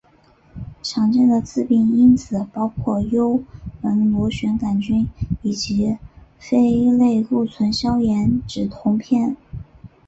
[0.81, 3.43] 常见的致病因子包括幽
[3.83, 5.07] 门螺旋杆菌
[5.43, 5.99] 以及
[6.39, 9.35] 非类固醇消炎止痛药。